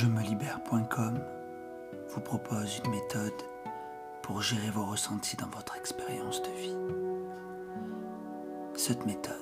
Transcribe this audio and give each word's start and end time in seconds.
Je 0.00 0.06
me 0.06 0.22
libère.com 0.22 1.20
vous 2.08 2.20
propose 2.22 2.80
une 2.82 2.90
méthode 2.90 3.42
pour 4.22 4.40
gérer 4.40 4.70
vos 4.70 4.86
ressentis 4.86 5.36
dans 5.36 5.48
votre 5.48 5.76
expérience 5.76 6.40
de 6.40 6.48
vie. 6.48 6.76
Cette 8.76 9.04
méthode 9.04 9.36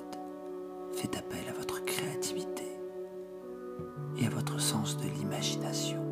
fait 0.94 1.16
appel 1.16 1.48
à 1.48 1.52
votre 1.52 1.84
créativité 1.84 2.66
et 4.16 4.26
à 4.26 4.30
votre 4.30 4.60
sens 4.60 4.96
de 4.96 5.04
l'imagination. 5.04 6.04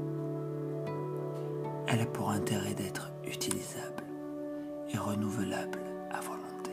Elle 1.88 2.02
a 2.02 2.06
pour 2.06 2.30
intérêt 2.30 2.74
d'être 2.74 3.10
utilisable 3.24 4.04
et 4.90 4.96
renouvelable 4.96 5.80
à 6.12 6.20
volonté. 6.20 6.70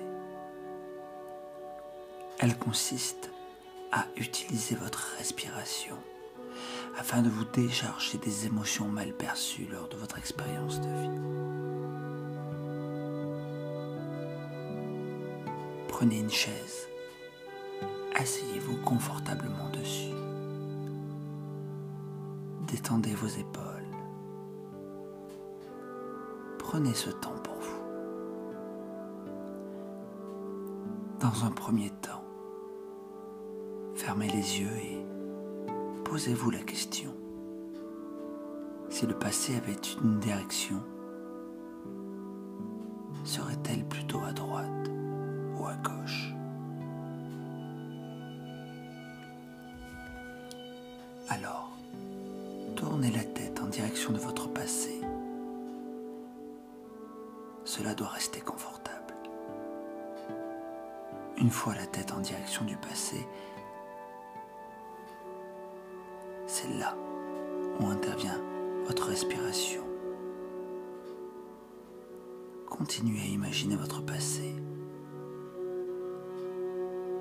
Elle 2.37 2.55
consiste 2.55 3.31
à 3.91 4.05
utiliser 4.15 4.75
votre 4.75 5.15
respiration 5.17 5.97
afin 6.97 7.21
de 7.21 7.29
vous 7.29 7.45
décharger 7.45 8.17
des 8.17 8.45
émotions 8.45 8.87
mal 8.87 9.13
perçues 9.13 9.67
lors 9.71 9.87
de 9.87 9.95
votre 9.97 10.17
expérience 10.17 10.79
de 10.79 10.87
vie. 10.87 11.19
Prenez 15.87 16.19
une 16.19 16.29
chaise, 16.29 16.87
asseyez-vous 18.15 18.77
confortablement 18.77 19.69
dessus, 19.69 20.13
détendez 22.67 23.15
vos 23.15 23.27
épaules, 23.27 23.63
prenez 26.59 26.93
ce 26.93 27.09
temps 27.09 27.37
pour 27.43 27.55
vous. 27.55 27.83
Dans 31.19 31.45
un 31.45 31.51
premier 31.51 31.89
temps, 32.01 32.23
fermez 33.95 34.27
les 34.27 34.59
yeux 34.59 34.75
et 34.77 35.02
posez-vous 36.13 36.51
la 36.51 36.59
question. 36.59 37.11
Si 38.91 39.07
le 39.07 39.17
passé 39.17 39.55
avait 39.55 39.81
une 40.03 40.19
direction, 40.19 40.79
serait-elle 43.23 43.83
plutôt 43.85 44.19
à 44.19 44.31
droite 44.31 44.91
ou 45.57 45.65
à 45.65 45.73
gauche? 45.77 46.31
Alors, 51.29 51.71
tournez 52.75 53.09
la 53.09 53.23
tête 53.23 53.59
en 53.59 53.65
direction 53.65 54.13
de 54.13 54.19
votre 54.19 54.47
passé. 54.49 55.01
Cela 57.65 57.95
doit 57.95 58.09
rester 58.09 58.39
confortable. 58.39 59.15
Une 61.37 61.49
fois 61.49 61.73
la 61.73 61.87
tête 61.87 62.13
en 62.13 62.19
direction 62.19 62.65
du 62.65 62.77
passé, 62.77 63.25
c'est 66.63 66.79
là 66.79 66.95
où 67.79 67.85
intervient 67.87 68.39
votre 68.85 69.07
respiration. 69.07 69.83
Continuez 72.69 73.21
à 73.21 73.25
imaginer 73.25 73.75
votre 73.75 74.01
passé 74.01 74.55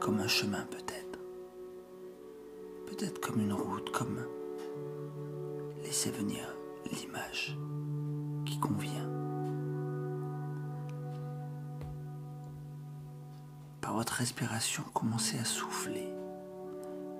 comme 0.00 0.18
un 0.20 0.28
chemin 0.28 0.62
peut-être, 0.70 1.18
peut-être 2.86 3.20
comme 3.20 3.40
une 3.40 3.52
route, 3.52 3.90
comme 3.90 4.20
laissez 5.82 6.10
venir 6.10 6.54
l'image 6.90 7.56
qui 8.46 8.58
convient. 8.58 9.10
Par 13.80 13.94
votre 13.94 14.14
respiration, 14.14 14.82
commencez 14.94 15.38
à 15.38 15.44
souffler 15.44 16.08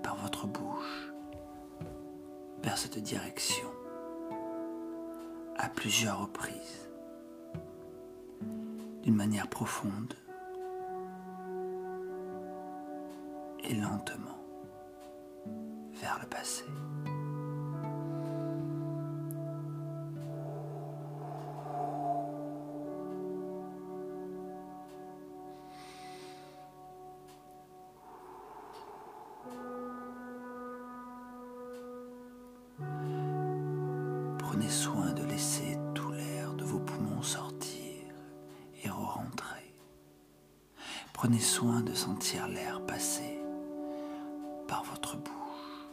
par 0.03 0.17
votre 0.17 0.47
bouche 0.47 1.12
vers 2.63 2.79
cette 2.79 2.99
direction 2.99 3.69
à 5.57 5.69
plusieurs 5.69 6.21
reprises, 6.21 6.89
d'une 9.03 9.17
manière 9.17 9.49
profonde 9.49 10.15
et 13.65 13.75
lentement 13.75 14.39
vers 15.95 16.19
le 16.21 16.29
passé. 16.29 16.65
Prenez 34.63 34.75
soin 34.75 35.13
de 35.13 35.25
laisser 35.25 35.77
tout 35.93 36.13
l'air 36.13 36.55
de 36.55 36.63
vos 36.63 36.79
poumons 36.79 37.21
sortir 37.21 38.15
et 38.85 38.89
re-rentrer. 38.89 39.75
Prenez 41.13 41.41
soin 41.41 41.81
de 41.81 41.93
sentir 41.93 42.47
l'air 42.47 42.81
passer 42.87 43.41
par 44.69 44.85
votre 44.85 45.17
bouche. 45.17 45.89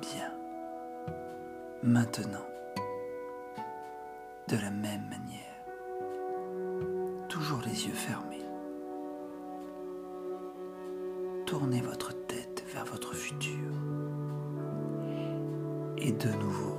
Bien. 0.00 0.32
Maintenant, 1.82 2.46
de 4.48 4.56
la 4.56 4.70
même 4.70 5.06
manière, 5.10 5.66
toujours 7.28 7.60
les 7.60 7.88
yeux 7.88 7.92
fermés, 7.92 8.46
tournez 11.44 11.82
votre 11.82 12.14
tête 12.26 12.64
vers 12.72 12.86
votre 12.86 13.14
futur. 13.14 13.91
Et 16.04 16.10
de 16.10 16.30
nouveau, 16.30 16.76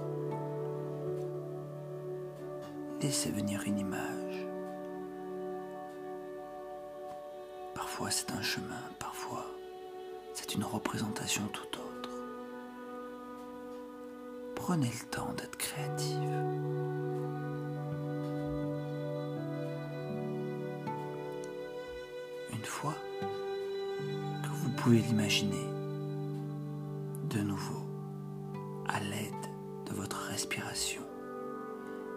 laissez 3.01 3.31
venir 3.31 3.63
une 3.65 3.79
image. 3.79 4.45
Parfois 7.73 8.11
c'est 8.11 8.29
un 8.33 8.41
chemin, 8.41 8.83
parfois 8.99 9.45
c'est 10.33 10.55
une 10.55 10.65
représentation 10.65 11.43
tout 11.53 11.79
autre. 11.79 12.09
Prenez 14.55 14.89
le 14.89 15.09
temps 15.09 15.31
d'être 15.37 15.55
créative. 15.55 16.19
Une 22.51 22.65
fois 22.65 22.95
que 24.43 24.49
vous 24.49 24.69
pouvez 24.71 24.99
l'imaginer, 24.99 25.69
de 27.29 27.39
nouveau, 27.39 27.82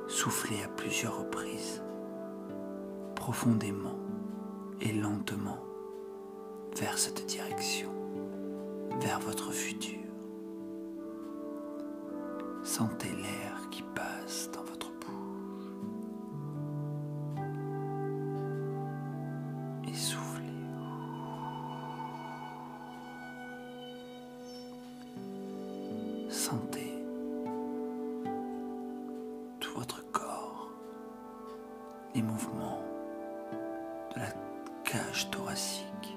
Soufflez 0.09 0.63
à 0.63 0.69
plusieurs 0.69 1.19
reprises, 1.19 1.83
profondément 3.15 3.99
et 4.81 4.93
lentement 4.93 5.59
vers 6.77 6.99
cette 6.99 7.27
direction, 7.27 7.91
vers 9.01 9.21
votre 9.21 9.53
futur. 9.53 9.99
Sentez 12.63 13.09
l'air 13.09 13.69
qui 13.71 13.83
passe 13.95 14.51
dans 14.53 14.65
votre 14.65 14.75
mouvements 32.23 32.83
de 34.15 34.21
la 34.21 34.33
cage 34.85 35.31
thoracique 35.31 36.17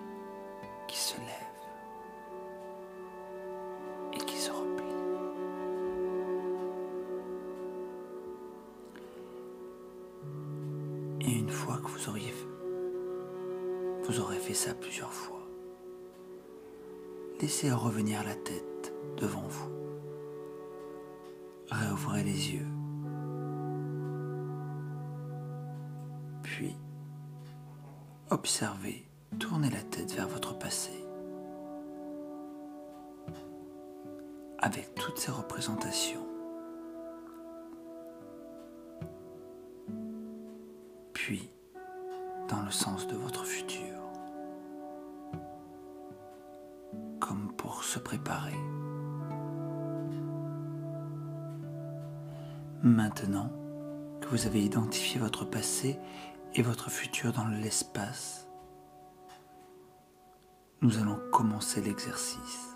qui 0.88 0.98
se 0.98 1.18
lève 1.18 1.28
et 4.13 4.18
qui 4.18 4.38
se 4.38 4.51
replie. 4.51 4.86
Et 11.22 11.38
une 11.38 11.50
fois 11.50 11.78
que 11.78 11.88
vous 11.88 12.10
auriez 12.10 12.34
vous 14.10 14.19
aurez 14.19 14.38
fait 14.38 14.56
ça 14.56 14.74
plusieurs 14.74 15.13
fois, 15.13 15.48
laissez 17.40 17.72
revenir 17.72 18.24
la 18.24 18.34
tête 18.34 18.92
devant 19.18 19.48
vous. 19.48 19.69
Réouvrez 21.69 22.24
les 22.24 22.54
yeux. 22.56 22.78
Observez, 28.31 29.05
tournez 29.39 29.69
la 29.69 29.81
tête 29.81 30.13
vers 30.13 30.27
votre 30.27 30.57
passé. 30.57 30.91
Avec 34.59 34.93
toutes 34.95 35.17
ces 35.17 35.31
représentations. 35.31 36.25
Puis, 41.13 41.49
dans 42.49 42.61
le 42.61 42.71
sens 42.71 43.07
de 43.07 43.15
votre 43.15 43.45
futur. 43.45 43.95
Comme 47.19 47.53
pour 47.55 47.83
se 47.83 47.99
préparer. 47.99 48.57
Maintenant 52.81 53.51
que 54.21 54.27
vous 54.29 54.45
avez 54.45 54.63
identifié 54.63 55.19
votre 55.19 55.45
passé 55.45 55.99
et 56.56 56.62
votre 56.62 56.90
futur 56.90 57.31
dans 57.34 57.48
l'espace, 57.48 58.48
nous 60.81 60.98
allons 60.98 61.19
commencer 61.31 61.81
l'exercice. 61.81 62.75